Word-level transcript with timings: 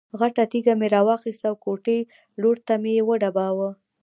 غټه 0.19 0.43
تیږه 0.51 0.73
مې 0.79 0.87
را 0.93 1.01
واخیسته 1.07 1.45
او 1.49 1.55
کوټې 1.63 1.99
لور 2.41 2.57
ته 2.67 2.73
مې 2.81 2.91
یې 2.97 3.03
وډباړه. 3.07 3.69